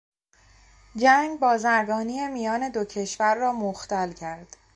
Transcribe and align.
جنگ، 0.95 1.39
بازرگانی 1.39 2.27
میان 2.27 2.69
دو 2.69 2.85
کشور 2.85 3.35
را 3.35 3.51
مختل 3.53 4.11
کرد. 4.11 4.57